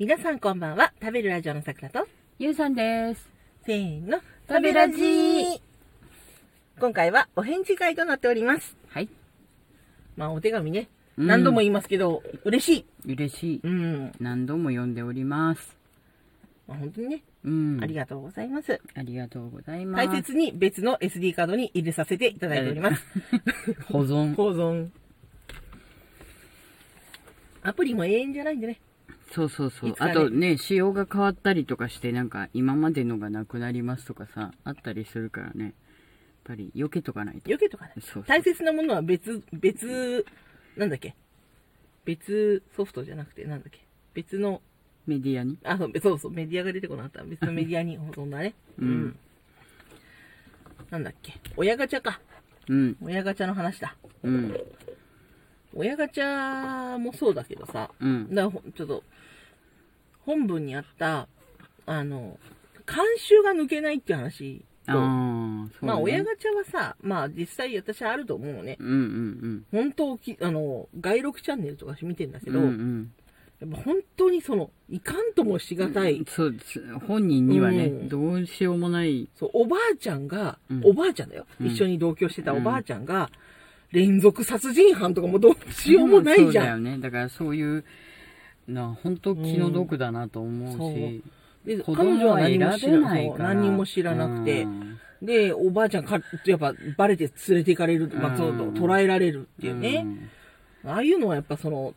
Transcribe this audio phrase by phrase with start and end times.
[0.00, 0.94] 皆さんこんばんは。
[0.98, 3.28] 食べるラジオのさくらと、ゆうさんです。
[3.66, 4.18] せーの、
[4.48, 5.60] 食べラジ
[6.80, 8.78] 今回はお返事会となっております。
[8.88, 9.10] はい。
[10.16, 13.12] まあお手紙ね、うん何度も言いますけど、嬉しい。
[13.12, 13.60] 嬉しい。
[13.62, 14.12] うん。
[14.20, 15.76] 何度も読んでおります。
[16.66, 17.78] まあ、本当にね、うん。
[17.82, 18.80] ありがとうございます。
[18.94, 20.06] ありがとうございます。
[20.06, 23.04] 大切に別の SD カードに入れさせていただいております。
[23.92, 24.32] 保存。
[24.34, 24.88] 保存。
[27.62, 28.80] アプリも永遠じゃないんでね。
[29.32, 35.64] そうそうそうあとね、仕様が変わったりとかして、なんか今までのがなくなりますとかさ、あったりするからね。
[35.64, 35.72] やっ
[36.44, 37.48] ぱり避けとかないと。
[37.48, 37.92] 避けとかね。
[37.96, 40.26] そうそう大切なものは別、別、
[40.76, 41.14] なんだっけ？
[42.04, 43.80] 別ソフトじゃなくて、なんだっけ？
[44.14, 44.62] 別の、
[45.06, 45.58] メディアに？
[45.62, 47.22] あ、そうそうそう、メディアが出てこなかった。
[47.22, 48.54] 別のメディアに保存だね。
[48.78, 49.16] うん
[50.90, 51.34] なんだっけ？
[51.56, 52.20] 親ガチャか。
[52.68, 52.96] うん。
[53.00, 53.96] 親ガチャの話だ。
[54.24, 54.56] うん。
[55.72, 58.28] 親ガチャもそうだけどさ、うん。
[58.34, 59.04] だからほちょっと、
[60.30, 61.26] 本文にあった、
[61.86, 62.38] あの、
[62.86, 65.70] 監修が抜けないっていう話と、あね。
[65.80, 68.76] まあ親ガチャはさ、まあ実際私あると思うのね。
[68.78, 72.54] うんうん本当き、あの、外録チャンネルとか見てんだけうん。
[72.54, 73.12] ど、うんうん。
[73.60, 76.80] やっぱ本当にその、いかんともしがたい、そうです。
[77.08, 79.28] 本人にはね、うんどうしようもない。
[79.36, 83.30] そう、おばあちゃんが、うんおばあちゃんだよ、うん一緒に同居してたおばあちゃんが、
[83.92, 86.50] 連続殺人犯とかもどうしようもないじゃん。
[86.50, 86.98] そうだよね。
[86.98, 87.84] だからそういう、
[88.68, 91.22] な、本当気の毒だなと思うし。
[91.64, 93.54] で、子彼女供はは何も知ら選べないから。
[93.54, 94.98] 何も知らなくてう、ん。
[95.22, 100.06] で、おばあちゃんか、やっぱバレて連れて行かれる、まあ、そううん捉えられるっていうね。
[100.84, 101.94] ああいうのはやっぱその、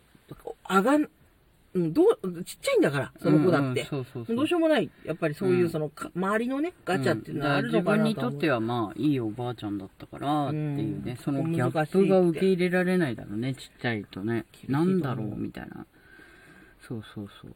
[0.65, 1.09] あがん、
[1.75, 3.87] うん、どう、ちっちゃいんだから、その子だって。
[3.89, 4.91] どうしようもない。
[5.05, 5.69] やっぱりそういううん。
[5.69, 11.17] その、か周りのね、ガチャっていうのはあるのかな自分にとってはまあいいおばあちゃんだったからっていうね、うん。
[11.17, 14.45] そのギャップが受け入れられないだろうねちっちゃいとね。
[14.67, 15.85] なんだろうみたいな
[16.87, 17.55] そうそうそう。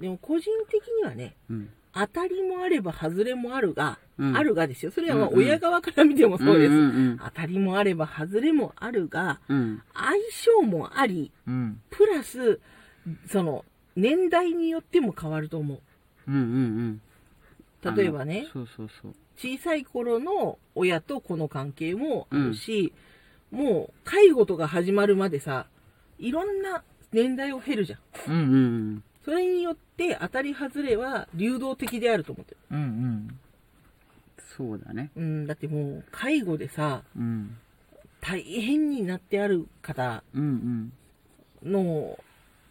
[0.00, 1.70] でも個人的にはね、うん。
[1.94, 4.36] 当たりもあれば外れもあるが、うん。
[4.36, 4.90] あるがですよ。
[4.90, 5.38] それはまあうんうん。
[5.40, 6.70] 親側から見てもそうです。
[6.70, 6.80] んう
[7.14, 9.82] ん当たりもあれば外れもあるが、うん。
[9.94, 11.80] 相性もあり、うん。
[11.90, 12.60] プラス、
[13.26, 13.64] その、
[13.96, 15.80] 年代によっても変わると思う。
[16.28, 17.94] うんうんうん。
[17.94, 18.48] 例えばね
[19.36, 22.92] 小さい頃の親と子の関係もあるし、
[23.50, 25.66] もう介護とか始まるまでさ、
[26.18, 26.82] いろんな
[27.12, 28.00] 年代を経るじゃん。
[28.28, 32.56] うんうんそれによって当たり外れは流動的であると思ってる。
[32.70, 33.38] うんうんうん
[34.56, 37.56] そうだねうん、だってもう介護でさ、うん
[38.20, 40.92] 大変になってある方うん
[41.62, 42.18] の、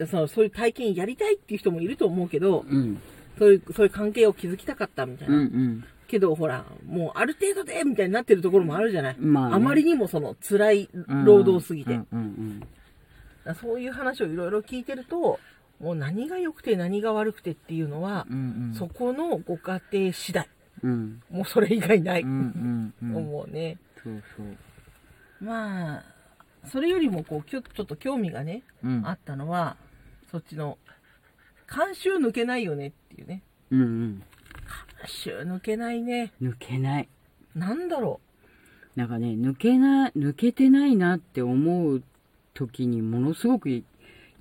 [0.10, 3.02] そのそういう体験やりたいっていう人もいると思うけど、うんうん
[3.38, 5.44] そういう、そういう関係を築きたかったみたいうんうな。
[5.46, 9.18] んけど、ほら、もうある程度でみたいになってるところもあるじゃない。
[9.20, 10.90] まあねあまりにもその辛い
[11.26, 11.94] 労働すぎて。
[11.94, 12.68] うんうん
[13.56, 15.40] そういう話をいろいろ聞いてると、
[15.80, 20.48] もう何が良くて何が悪くてっていうのはうんう、んうんそこのご家庭次第。
[20.84, 22.22] うんもうそれ以外ない。
[22.22, 23.78] うんうんうん思うね。
[24.04, 24.46] そうそう
[25.40, 26.04] まあ、
[26.66, 29.78] それよりもこう、ちょっと興味がね、うんあったのは、
[30.32, 30.78] そっちの、
[31.74, 33.44] 監修抜けないよねっていうね。
[33.72, 36.34] うんうん監修抜けないね。
[36.42, 37.10] 抜けない
[37.56, 38.20] なんだろ
[38.96, 42.02] なんかね抜けな抜けてないなって思う
[42.58, 43.84] 時にものすごく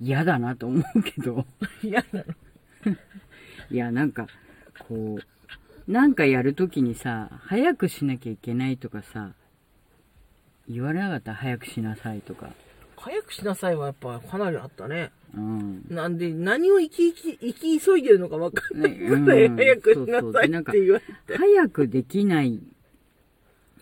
[0.01, 1.45] 嫌だなと思うけどう。
[1.85, 2.23] 嫌な
[2.85, 2.93] の？
[3.69, 4.27] いやなんか
[4.79, 5.19] こ
[5.87, 9.33] うなんかやる時にさ早くしなきゃいけないとかさ
[10.67, 11.33] 言われなかった？
[11.35, 12.49] 早くしなさいとか
[12.97, 15.11] 早くしなさいはやっぱかなりあったね。
[15.35, 21.37] うんなんで、何を生き生き、生き急いでるのか分かんないねぐらいうん早くしなさいって言われて。
[21.37, 22.59] 早くできない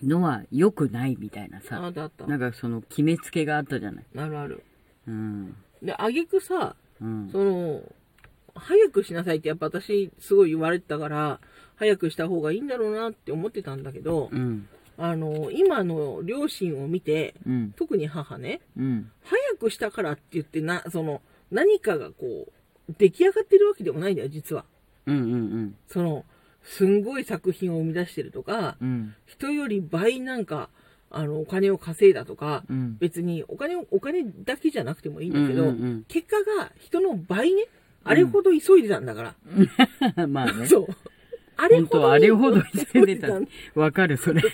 [0.02, 1.82] のは良くないみたいなあさ。
[1.82, 2.26] あったあった。
[2.26, 4.04] なんかその決めつけがあったじゃない。
[4.16, 4.62] あるある。
[5.06, 5.56] うん。
[5.82, 7.28] で、あげくさ、うん。
[7.30, 7.82] その、
[8.54, 11.40] 早くしなさいってやっぱ私すごい言われてたから、
[11.76, 14.68] 早くした方がいいんだろうなって思ってたんだけど、うん。
[14.98, 17.72] あの、今の両親を見て、うん。
[17.76, 19.10] 特に母ね、うん。
[19.24, 21.20] 早くしたからって言ってな、その、
[21.50, 24.64] 何かがこう、出来上がってるわけでもないんだよ、実は。
[25.06, 25.76] うんうん。
[25.86, 26.24] その、
[26.66, 30.68] すんごい作品を生み出してるとか、うん人より倍なんか、
[31.10, 37.66] あの、お金を稼いだとか、うん別にお金を、お金だけじゃなくてもいいんだけど、うんうんうん結果が人の倍ね、
[38.04, 39.34] あれほど急いでたんだか
[40.16, 40.26] ら。
[40.26, 40.66] まあね。
[40.66, 40.86] そう。
[41.56, 43.40] あれほどあれほど急いでた。
[43.74, 44.42] わかる、それ。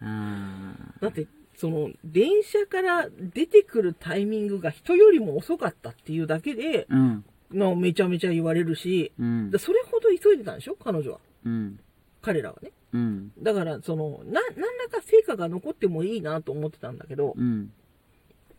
[0.00, 1.26] あだって、
[1.56, 7.24] その、電車から出てくるタイミングが人よりも遅かったっていうだけで、ーうん。
[7.54, 9.58] のめちゃめちゃ言われるし、うんだ。
[9.58, 10.76] それほど急いでたんでしょ？
[10.82, 11.20] 彼女は。
[11.44, 11.78] うん。
[12.22, 12.72] 彼らはね。
[12.92, 13.32] うん。
[13.42, 17.72] だから、その、な、何らか成果が残ってもいいなと思ってたんだけど、うん。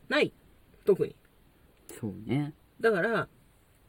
[0.09, 0.31] ない。
[0.85, 1.15] 特に。
[1.99, 2.53] そうね。
[2.81, 3.27] だから、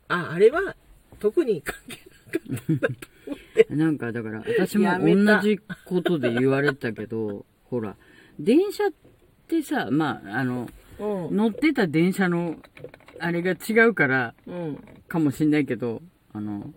[0.09, 0.77] あ、あれは
[1.19, 2.95] 特に関係なかったんだと
[3.27, 3.67] 思って。
[3.75, 7.97] なんかだから、私も同じことで言われたけど、 ほら、
[8.39, 8.93] 電車っ
[9.49, 10.69] てさ、まあ、あの、
[10.99, 11.37] うん。
[11.37, 12.57] 乗ってた電車の、
[13.19, 14.79] あれが違うから、うん。
[15.09, 16.73] かもしんないけど、あの、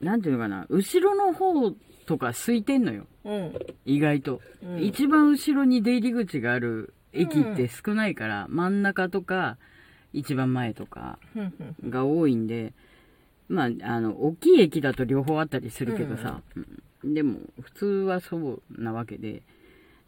[0.00, 1.70] なんていうのかな、後ろの方
[2.06, 3.06] とか空いてんのよ。
[3.24, 3.52] うん。
[3.84, 4.40] 意外と。
[4.62, 4.82] うん。
[4.82, 9.58] 一番後ろに出入り口がある駅って少ないから、真ん中とか、
[10.12, 11.90] 一番前とかうんうん。
[11.90, 12.74] が多いんで、
[13.48, 16.42] まあ、あの、大きい駅だと両方あったりするけどさ、
[17.02, 17.14] うん。
[17.14, 19.42] でも、普通はそうなわけで、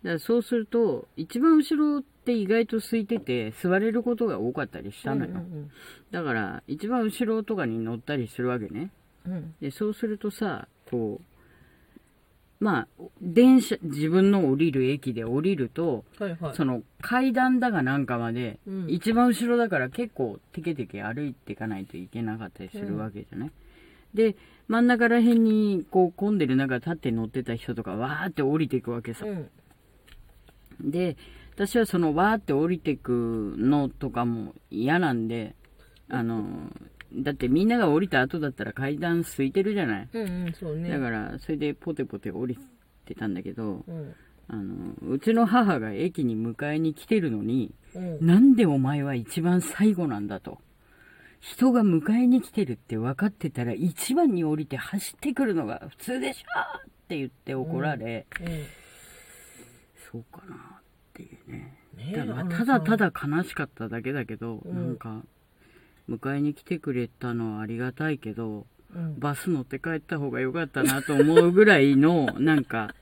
[0.02, 5.32] だからそうすると、一番後ろって意外と空いてて、座れることが多かったりしたのよ。
[5.34, 5.70] うん
[6.10, 8.90] だから、一番後ろとかに乗ったりするわけね。
[9.26, 16.54] うんで、そうするとさ、こう、まあ、電車、自分の降りる駅で降りると、はいはい。
[16.54, 23.50] その階段だがなんかまで、うん一番後ろだから結構テケテケ歩いていかないといけなかったりするわけじゃない、
[24.14, 24.36] で、
[24.68, 29.26] 真ん中ら辺にこう混んでる中立って乗ってた人とかわーって降りていくわけさ。
[29.26, 30.90] うん。
[30.90, 31.16] で、
[31.54, 35.54] 私はそのわーって降りていくのとかも嫌なんで、
[36.08, 36.70] あの、
[37.12, 40.08] だってみんなが降りた後だったら階段空いてるじゃない？
[40.12, 40.90] うんうん、そうね。
[40.90, 42.58] だから、それでポテポテ降り
[43.04, 44.14] てたんだけど、うん。
[44.48, 48.26] あの、うちの母が駅に迎えに来てるのに、うん。
[48.26, 50.58] なんでお前は一番最後なんだと。
[51.40, 56.44] 人が迎えに来てるって分かってたら一番に降りて走ってくるのが普通でしょ
[56.80, 58.46] って言って怒られ、うん
[60.10, 60.73] そうかな
[61.14, 61.76] っていうね。
[61.96, 65.22] ねえだただただ悲しかっただけだけど、うんなんか、
[66.10, 72.94] 迎えに来てくれたのはありがたいけど、うんバス乗って帰った方が良かったなと思うぐらいの、 なんか、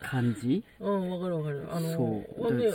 [0.00, 0.64] 感じ？
[0.80, 1.66] うん、わかるわかる。
[1.70, 2.54] あの、そう。
[2.54, 2.66] ね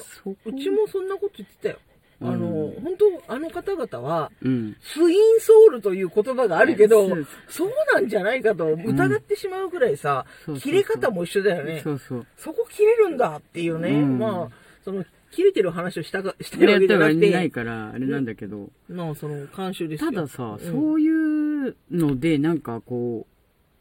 [0.46, 1.80] うちもそんなこと言ってたよ。
[2.24, 2.96] あの、うん本
[3.28, 4.76] 当あの方々は、うん。
[4.82, 7.08] スインソールという言葉があるけど
[7.48, 10.26] そう、なんじゃないかと疑ってしまうぐらいさ、
[10.60, 11.82] 切れ方も一緒だよね。
[11.84, 12.28] そうそう。
[12.38, 13.90] そこ切れるんだっていうね。
[13.92, 23.26] うんまあ、その、切れてる話をしたか、したいやわけじゃなくったらないて、から、あれなんだけど、なあ、その、監修ですよたださ、うんそういうので、なんかこ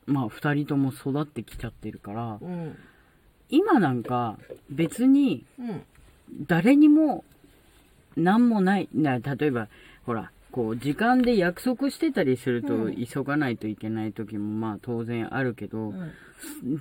[0.07, 2.77] う、まあ、二人とも育ってきちゃってるから、うん。
[3.51, 4.39] 今なんか、
[4.71, 5.83] 別に、うん。
[6.47, 7.25] 誰にも、
[8.17, 8.89] 何もない。
[8.95, 9.69] な例えば、
[10.05, 16.13] ほら、こう、時間で約束してたりすると、うん急がないといけない時も、まあ、当然あるけど、うん。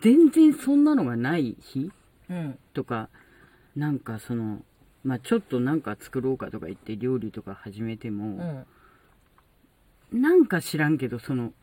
[0.01, 1.92] 全然そんなのがない日
[2.30, 2.57] うん。
[2.74, 3.10] とか、
[3.75, 4.62] なんかその、
[5.04, 8.66] まあ、ちょっとなんか作ろうかとか言って料理とか始めても、
[10.12, 10.22] うん。
[10.22, 11.54] なんか知らんけど、その、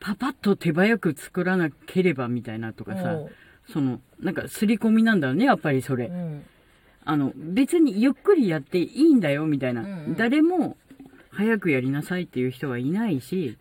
[0.00, 3.18] パパッと手早く作らなければみたいなとかさ、
[3.72, 6.06] その、なんか刷り込みなんだよね、やっぱりそれ。
[6.06, 6.44] うん。
[7.04, 9.82] あの、別にゆっくりやっていいんだよ、みたいな。
[9.82, 10.76] うんうん誰も
[11.30, 13.56] 早くやりなさいっていう人はいないし、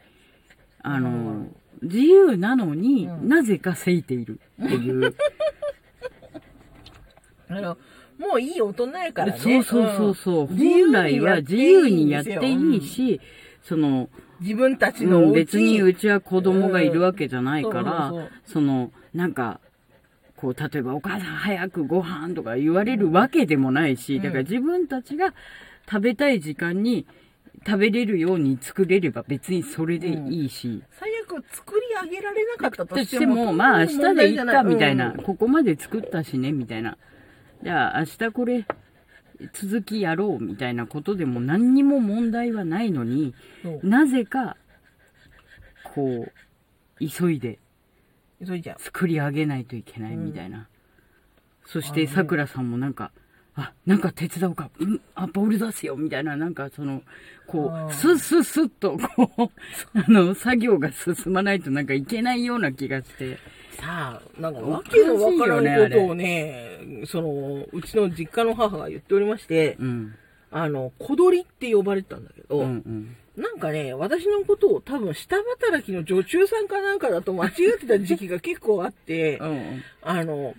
[0.81, 5.15] あの、うん自由なのに、うんなぜかせいているっていう。
[7.49, 7.77] あの、
[8.19, 9.39] もういい大人やからね。
[9.39, 10.43] そうそうそうそう。
[10.53, 13.19] ん本来は自由にやっていいうんし、
[13.63, 14.09] その、
[14.41, 19.59] 自分たちうん、の別にうちは子供がいるわけじゃないから、うんそうそうその、なんか、
[20.41, 24.23] こう、例えばお母さん早くご飯とか言われるわけでもないし、うん。
[24.23, 25.35] だから自分たちが
[25.87, 27.05] 食べたい時間に
[27.63, 35.21] 食べれるように作れれば別にそれでいいし、最悪作り上げられなかったととしてても、まあ明日でいいかみたいな、うん。
[35.21, 36.97] ここまで作ったしね、みたいな。
[37.63, 38.65] じゃあ明日これ、
[39.53, 43.35] 続きやろうみたいなことでも何にも問題はないのに、
[43.83, 44.57] なぜか、
[45.83, 46.27] こ
[46.99, 47.59] う、急いで
[48.45, 50.67] それじゃ作り上げないといけないみたいな。
[51.65, 53.11] そして、さくらさんもなんか、
[53.55, 57.03] あ、なんか手伝おうか、うん、あ、ボール出すよ、みたいな、なんかその、
[57.47, 59.51] こう、スッスッスッと、 こ
[59.93, 63.37] う、あの、作業が進まないとなんかいけないような気がして。
[63.71, 70.15] さあ、なんかわけのわからんことをね、その、うちの実家の母が言っておりまして、うん。
[70.49, 73.15] あの、小鳥って呼ばれてたんだけど、うんうん。
[73.37, 80.53] なんかね、私のことを多分下働きの女中さんかなんかだと間違ってた時期が結構あって う、んあの、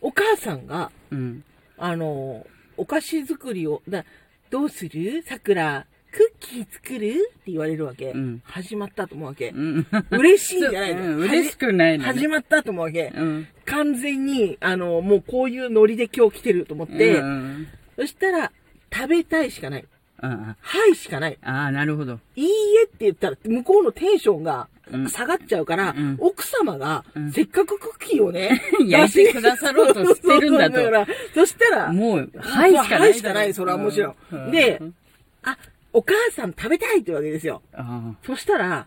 [0.00, 1.44] お母さんが、うん。
[1.78, 4.04] あの、お菓子作りを、だ
[4.50, 5.22] どうする？
[5.24, 7.10] 桜、クッキー作る？
[7.12, 8.10] って言われるわけ。
[8.10, 9.50] うん始まったと思うわけ。
[9.50, 9.86] うん。
[10.10, 13.12] 嬉しいんじゃないの、うん嬉しくないのね始まったと思うわけ。
[13.14, 13.46] うん。
[13.64, 17.68] 完全に、あの、もうこういうノリで今日来てると思って、うん。
[17.96, 18.50] そしたら、
[18.92, 19.84] 食べたいしかない。
[20.22, 21.38] あはいしかない。
[21.42, 22.18] あ、なるほど。
[22.36, 22.48] いい
[22.82, 33.00] えって言ったら、向こうのテンションがうん下がっちゃうから、うん奥様がうん、せっかくクッキーをね、 焼いてくださろうとしてるんだとそうそうそうそしたら、もう、はいしかない。
[33.00, 34.50] はいしかない、それはもちろうんん。
[34.50, 34.80] で、
[35.42, 35.58] あ、
[35.92, 37.62] お母さん食べたいってわけですよ。
[37.74, 38.86] あそしたら、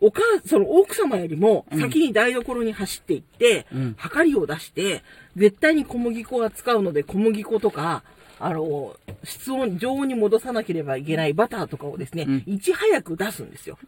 [0.00, 5.02] お母、その奥様よりも先に台所に走っていって、うんはかりを出して、
[5.36, 8.04] 絶対に小麦粉は使うので小麦粉とか、
[8.40, 13.78] あの、室温、常温に戻さなければいけないバターとかをですね、うんいち早く出すんですよ。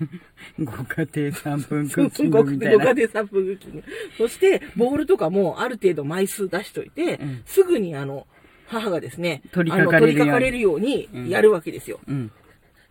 [0.60, 2.84] ご家庭3分クッキンごグみたいな。
[2.84, 3.84] ご家庭サンプルクッキング。
[4.18, 8.26] そして、ボールとかもある程度枚数出しといて、うんすぐにあの、
[8.66, 10.80] 母がですね、取り掛かれるようにあの取り掛かれるよう
[11.26, 12.00] にやるわけですよ。
[12.06, 12.30] うん。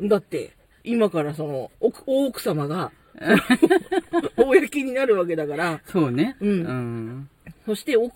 [0.02, 2.92] だって、今からその、奥大奥様が、
[4.38, 6.36] 公になるわけだから、そうね。
[6.40, 7.30] うんうん。
[7.66, 8.12] そしてお、お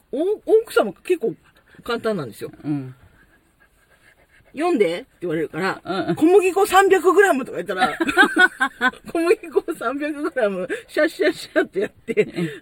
[0.46, 1.36] 奥様結構
[1.89, 2.51] 簡単なんですよ。
[2.63, 2.93] うん。
[4.53, 7.98] 読んでって言われるから、うん小麦粉 300g とか言ったら、
[9.12, 12.13] 小麦粉 300g シャッシャッシャッってやって、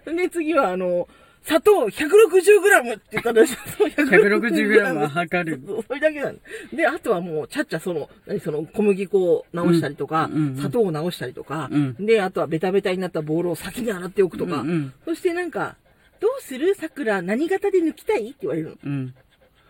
[0.06, 1.06] で、次はあの、
[1.42, 5.60] 砂糖 160g って言ったら、そう 160g は測る。
[5.86, 6.76] それだけなんです。
[6.76, 15.76] で、あとはもう、ちゃっちゃその、何その、小麦粉を直したりとか、うん砂糖を直したりとか、うんで、あとはベタベタになったボールを先に洗っておくとか、うんうんそしてなんか、
[16.20, 16.74] どうする？
[16.74, 18.28] 桜何型で抜きたい？
[18.28, 18.76] って言われるの。
[18.84, 19.14] うん。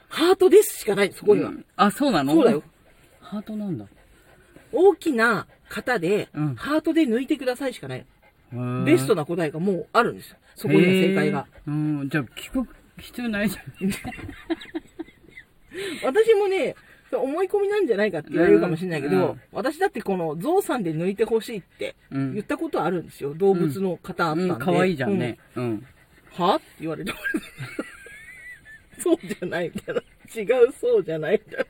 [0.08, 1.52] ハートですしかない、そこには。
[1.76, 2.34] あ、そうなの？
[2.34, 2.62] そうだよ。。
[3.20, 3.86] ハートなんだ。
[4.72, 8.06] 大きな型で、うんハートで抜いてくださいしかない。
[8.84, 10.36] ベストな答えがもうあるんですよ。
[10.54, 11.46] そこには正解が。。
[11.66, 12.08] うん。
[12.08, 12.66] じゃあ、聞く
[12.98, 13.64] 必要ないじゃん。
[16.02, 16.74] 私もね、
[17.12, 23.34] 思い込みなんじゃないかって言われるかもしれないけど、うん私だってこのゾウさんで抜いてほしいってうん言ったことあるんですよ。
[23.34, 24.50] 動物の型あったんで。
[24.52, 25.38] うん、かわいいじゃんね。
[25.56, 25.86] うん。
[26.38, 26.44] うん。
[26.44, 26.56] は？
[26.56, 27.12] って言われて。
[28.98, 30.02] そうじゃないみたいな。
[30.34, 31.66] 違うそうじゃないみたい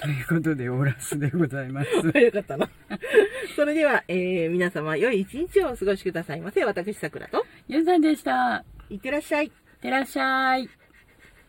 [0.00, 1.90] ということで、オラスでございます。
[2.12, 2.20] な。
[2.20, 2.68] よかったな。
[3.54, 6.64] それでは、えー、皆様良い一日をお過ごしくださいませ。
[6.64, 8.64] 私、さくらと、ゆうさんでした。
[8.90, 9.46] いってらっしゃい。
[9.46, 10.81] いってらっしゃい。